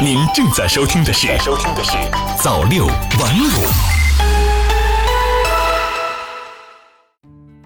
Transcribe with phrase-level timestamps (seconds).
[0.00, 1.96] 您正在收听的是《收听的是
[2.40, 3.48] 早六晚五》。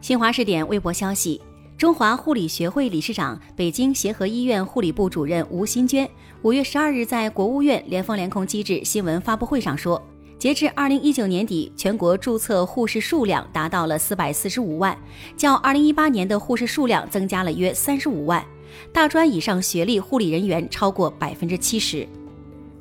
[0.00, 1.42] 新华视点微博消息：
[1.76, 6.08] 中华护理学会理事长、北京协和医院护理部主任吴新娟
[6.40, 10.02] 五月十二日在国务院联防联控机制新闻发布会上说。
[10.38, 14.96] 截至二零一九年底，全国注册护士数量达到了四百四十五万，
[15.36, 18.42] 较二零一八年的护士数量增加了约三十五万。
[18.90, 22.08] 大专以上学历护理人员超过百分之七十。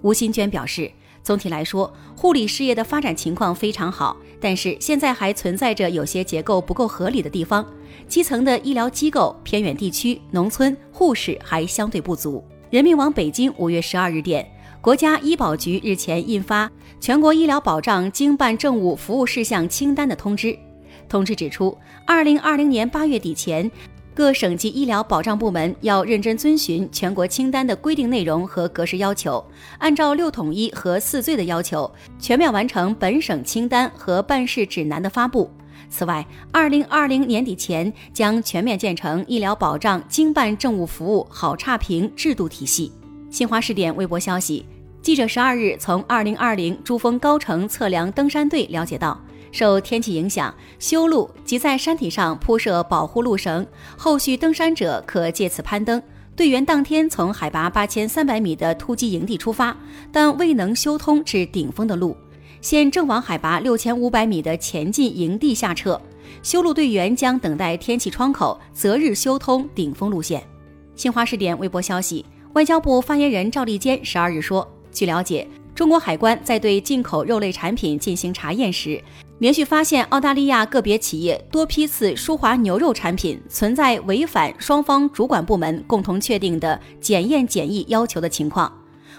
[0.02, 0.92] 吴新娟表示，
[1.24, 7.66] 总体来说，护理事业的发展情况非常好，但是现在还存在着有些结构不够合理的地方，
[8.08, 12.44] 基层的医疗机构、偏远地区、农村护士还相对不足。
[12.70, 14.46] 人民网北京五月十二日电。
[14.82, 16.68] 国家医保局日前印发
[17.00, 20.58] 《全国医疗保障经办政务服务事项清单》的通知。
[21.08, 23.70] 通知指出，二零二零年八月底前，
[24.14, 29.44] 各省级医疗保障部门要认真遵循全国清单的规定内容和格式要求，
[29.78, 31.90] 按照六统一和四最的要求，
[32.20, 35.50] 全面完成本省清单和办事指南的发布。
[35.90, 42.92] 此外，二零二零年底前将全面建成医疗保障经办政务服务好差评制度体系。
[43.30, 44.66] 新华视点微博消息，
[45.02, 49.18] 记者十二日从二零二零珠峰高程测量登山队了解到，
[49.52, 53.66] 受天气影响，修路及在山体上铺设保护路绳，
[53.98, 56.02] 后续登山者可借此攀登。
[56.36, 59.76] 队员当天从海拔八千三百米的突击营地出发，
[60.12, 62.16] 但未能修通至顶峰的路，
[62.62, 66.02] 现正往海拔六千五百米的前进营地下撤。
[66.42, 70.42] 修路队员将等待天气窗口，择日修通顶峰路线。
[70.96, 72.26] 新华视点微博消息。
[72.54, 79.02] 外交部发言人赵立坚十二日说，据了解，中国海关在对进口肉类产品进行查验时，
[79.42, 88.72] 连续发现澳大利亚个别企业多批次舒华牛肉产品存在违反双方主管部门共同确定的检验检疫要求的情况。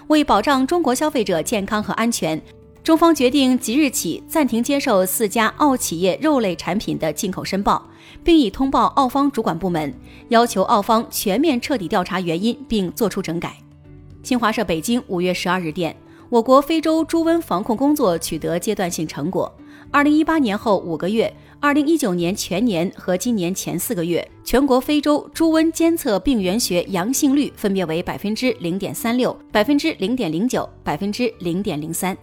[0.07, 2.41] 为保障中国消费者健康和安全，
[2.81, 7.85] 中方决定即日起暂停接受四家澳企业肉类产品的进口申报。
[8.23, 9.93] 并已通报澳方主管部门，
[10.29, 13.57] 要求澳方全面彻底调查原因，并作出整改。
[14.23, 15.93] 新华社北京五月十二日电，
[16.29, 19.53] 我国非洲猪瘟防控工作取得阶段性成果。
[19.93, 32.17] 二零一八年后五个月，二零一九年全年和今年前四个月，全国非洲猪瘟监测病原学阳性率分别为百分之零点三六、百分之零点零九、百分之零点零三。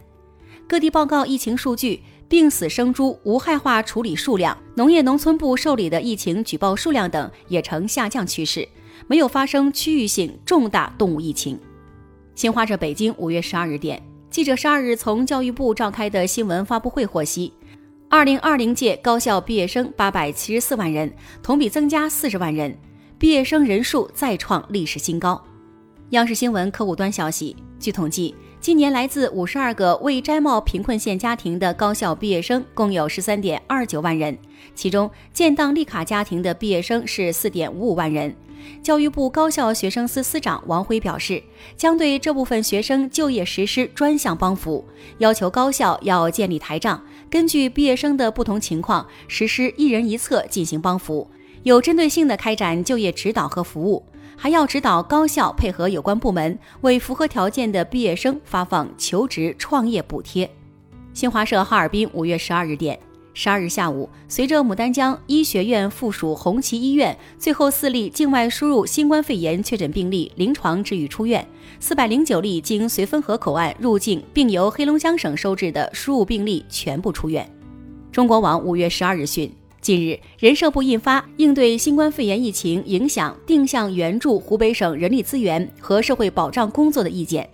[0.66, 2.00] 各地报告疫情数据。
[2.28, 8.68] 病死生猪无害化处理数量、农业农村部受理的疫情举报数量等也呈下降趋势，
[9.08, 11.58] 没有发生区域性重大动物疫情。
[12.36, 14.00] 新华社北京五月十二日电，
[14.30, 17.52] 记者十二日从教育部召开的新闻发布会获悉，
[18.12, 22.76] 二零二零届高校毕业生八百七十四万人，同比增加四十万人，
[23.20, 25.40] 毕业生人数再创历史新高。
[26.08, 28.34] 央视新闻客户端消息，据统计。
[28.60, 34.36] 今年来自五十二个未摘帽贫困县家庭的高校毕业生共有十三点二九万人，
[34.74, 38.34] 其中建档立卡家庭的毕业生是四点五五万人。
[38.82, 41.42] 教育部高校学生司司长王辉表示，
[41.74, 44.84] 将对这部分学生就业实施专项帮扶，
[45.18, 51.30] 要求高校要建立台账，根据毕业生的不同情况实施一人一策进行帮扶，
[51.62, 54.04] 有针对性的开展就业指导和服务。
[54.36, 60.50] 还要指导高校配合有关部门，为符合条件的毕业生发放求职创业补贴。
[61.12, 62.98] 新华社哈尔滨五月十二日电，
[63.32, 71.46] 十二日下午，随着牡丹江医学院附属红旗医院最后四例境外输入新冠肺炎确诊病例临床治愈出院，
[71.78, 77.48] 四百零九例经绥芬河口岸入境并由黑龙江省收治的输入病例全部出院。
[78.10, 79.50] 中国网五月十二日讯。
[79.80, 87.48] 近日，人社部印发应对新冠肺炎疫情影响定向援助湖北省人力资源和社会保障工作的意见，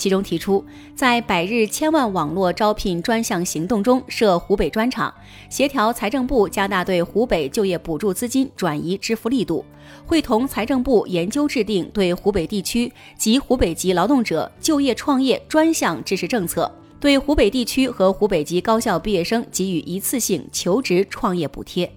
[0.00, 5.12] 其中提出，在百日千万网络招聘专项行动中设湖北专场，
[5.50, 9.62] 协调财政部加大对湖北就业补助资金转移支付力度，
[10.06, 16.74] 会同财政部研究制定对湖北地区及湖北籍劳动者就业创业专项支持政策。
[16.98, 21.92] 对湖北地区和湖北籍高校毕业生给予一次性求职创业补贴。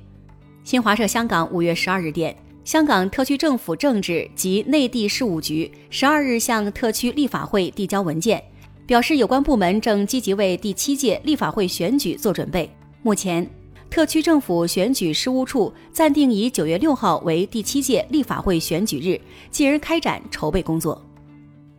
[0.66, 8.42] 新华社香港五月十二日电，香港特区政府政治及内地事务局十二日向特区立法会递交文件，
[8.86, 12.70] 表示有关部门正积极为第七届立法会选举做准备。
[13.02, 13.46] 目前，
[13.90, 19.20] 特区政府选举事务处暂定以九月六号为第七届立法会选举日，
[19.52, 21.00] 继而开展筹备工作。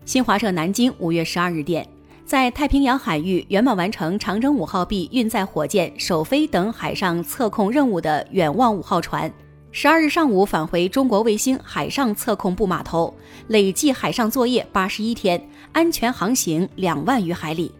[0.05, 1.87] 新华社南京五月十二日电。
[2.27, 9.31] 在太平洋海域圆满完成长征五号 B 运载火箭首飞等海上测控任务的“远望五号”船，
[9.77, 13.13] 十二日上午返回中国卫星海上测控部码头，
[13.49, 17.73] 累计海上作业八十一天，安全航行两万余海里。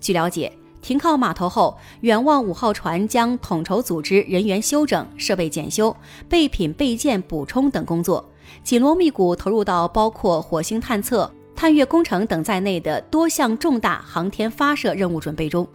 [0.00, 5.94] 据了解，停靠码头后，远望五号船将统筹组织人员休整、设备检修、
[6.30, 8.26] 备品备件补充等工作，
[8.64, 15.68] 紧锣密鼓投入到包括火星探测、探月工程等在内的多项重大航天发射任务准备中。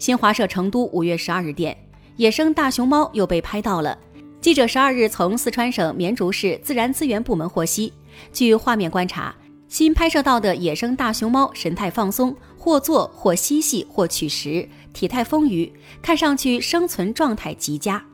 [0.00, 1.78] 新华社成都五月十二日电，
[2.16, 3.96] 野生大熊猫又被拍到了。
[4.44, 7.90] 记者十二日从四川省绵竹市自然资源部门获悉，
[8.30, 9.34] 据画面观察，
[9.68, 18.04] 新拍摄到的野生大熊猫神态放松，或坐或嬉戏或取食，体态丰腴，看上去生存状态极佳。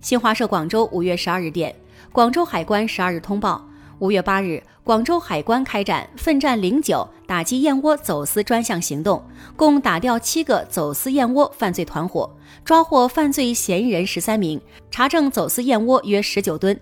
[0.00, 1.76] 新华社广州五月十二日电，
[2.10, 3.62] 广州海关十二日通报。
[4.04, 9.24] 五月八日，广州海关开展“奋战零九”打击燕窝走私专项行动，
[9.56, 12.30] 共打掉七个走私燕窝犯罪团伙，
[12.66, 14.60] 抓获犯罪嫌疑人十三名，
[14.90, 16.78] 查证走私燕窝约十九吨，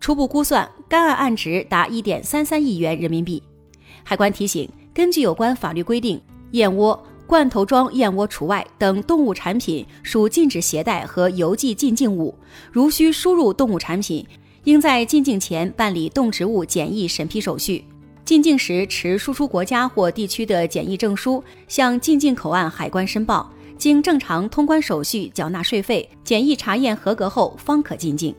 [0.00, 3.42] 初步估算该案案值达一点三三亿元人民币。
[4.02, 6.18] 海关提醒：根据有关法律规定，
[6.52, 12.34] 燕窝、罐头装燕窝除外等动物产品属禁止携带和邮寄进境物，
[12.70, 14.26] 如需输入动物产品。
[14.64, 17.84] 应在进境前办理动植物检疫审批手续，
[18.24, 28.32] 进境时持输出国家或地区的检疫证书，向进境口岸海关申报，经正常通关手续缴纳税费，检疫查验合格后方可进境。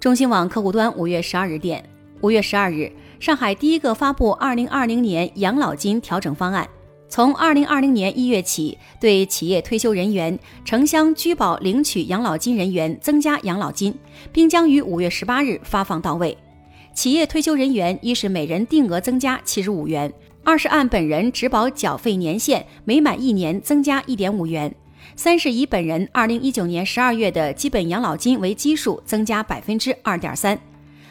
[0.00, 1.88] 中新网客户端五月十二日电，
[2.22, 2.90] 五月十二日，
[3.20, 6.68] 上海第一个发布二零二零年养老金调整方案。
[7.08, 13.94] 从二零二零年一月起，对企业退休人员、城乡居保领取养老金人员增加养老金，
[14.32, 16.36] 并将于五月十八日发放到位。
[16.92, 20.12] 企业退休人员一是每人定额增加七十五元，
[20.42, 24.74] 二是按本人职保缴费年限每满一年增加一点五元，
[25.14, 30.58] 三是以本人二零一九年十二月的基本养老金为基数增加百分之二点三，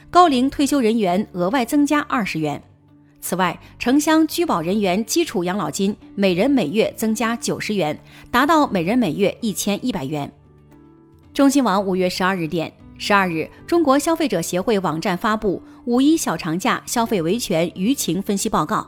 [0.10, 2.62] 高龄退休人员额外增加二十元。
[3.28, 8.00] 此外，城乡居保人员基础养老金每人每月增加九十元，
[8.30, 10.32] 达到每人每月一千一百元。
[11.34, 18.88] 中新网五月十二日电，十二日，中国消费者协会网站发布五一小长假消费维权舆情分析报告。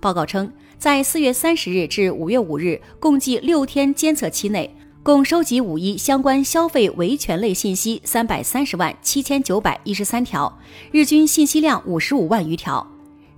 [0.00, 10.58] 报告称，在四月三十日至五月五日共计六天监测期内，共收集五一相关消费维权类信息三百三十万七千九百一十三条，
[10.92, 12.86] 日均信息量五十五万余条。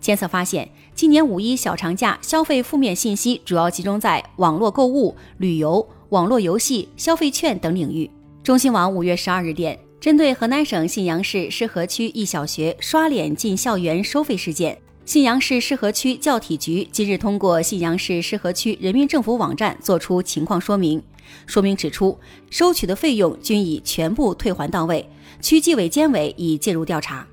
[0.00, 8.10] 监测发现，今年五一小长假消费负面信息主要集中在网络购物、旅游、网络游戏、消费券等领域。
[8.42, 21.02] 中新网五月十二日电，针对河南省信阳市适河区一小学刷脸进校园收费事件，信阳市适河区教体局今日通过信阳市适河区人民政府网站作出情况说明。
[21.46, 22.18] 说明指出，
[22.48, 25.06] 收取的费用均已全部退还到位，
[25.42, 27.26] 区纪委监委已介入调查。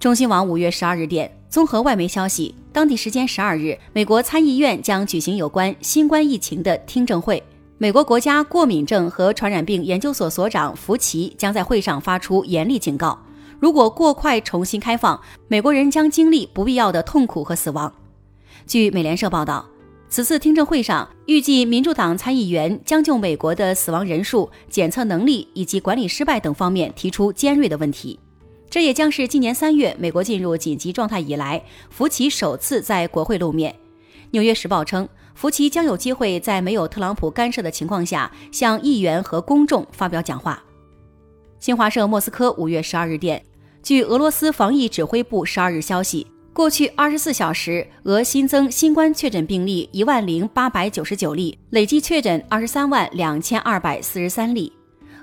[0.00, 1.37] 中新网五月十二日电。
[1.50, 7.42] 综合外媒消息，当地时间十二日，美国参议院将举行有关新冠疫情的听证会。
[7.78, 13.18] 美国国家过敏症和传染病研究所所长福奇将在会上发出严厉警告：
[13.58, 17.90] 如果过快重新开放，美国人将经历不必要的痛苦和死亡。
[18.66, 19.64] 据美联社报道，
[20.10, 28.20] 此次听证会上，预计民主党参议员将就美国的死亡人数、检测能力以及管理失败等方面提出尖锐的问题。
[28.70, 33.74] 这也将是今年三月美国进入紧急状态以来，福奇首次在国会露面。
[34.32, 40.62] 纽约时报称，福奇将有机会在没有特朗普干涉的情况下，向议员和公众发表讲话。
[41.58, 43.42] 新华社莫斯科五月十二日电，
[43.82, 54.70] 据俄罗斯防疫指挥部十二日消息，过去二十四小时，俄新增新冠确诊病例一万零八百九十九例，累计确诊二十三万两千二百四十三例。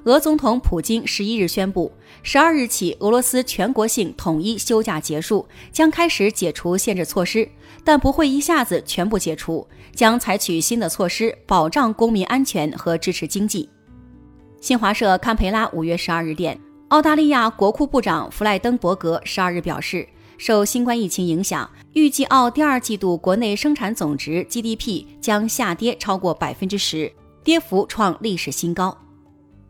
[0.05, 7.49] 俄总统普京十一日宣布，十二日起，俄罗斯全国性统一休假结束，将开始解除限制措施，
[7.83, 13.67] 但不会一下子全部解除，将采取新的措施保障公民安全和支持经济。
[14.61, 16.59] 新华社堪培拉五月十二日电，
[16.89, 20.07] 澳大利亚国库部长弗莱登伯格十二日表示，
[20.37, 27.11] 受新冠疫情影响，预计澳第二季度国内生产总值 GDP 将下跌超过百分之十，
[27.43, 28.95] 跌幅创历史新高。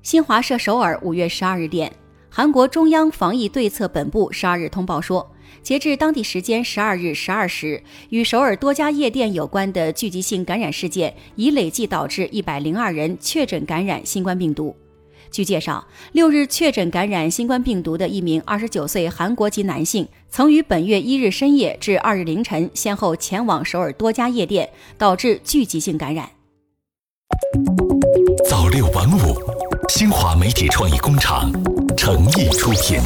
[0.06, 1.92] 新华社首尔五月十二日电，
[2.30, 5.28] 韩国中央防疫对策本部十二日通报说，
[5.64, 14.76] 截至当地时间十二日十二时，与首尔多家夜店有关的聚集性感染事件已累计导致一百零二人确诊感染新冠病毒。
[15.32, 24.70] 据介绍，六日确诊感染新冠病毒的一名二十九岁韩国籍男性，曾于本月一日深夜至二日凌晨先后前往首尔多家夜店，
[25.00, 26.30] 导致聚集性感染。
[29.90, 31.50] 新华媒体创意工厂。
[31.96, 33.00] 诚意出品。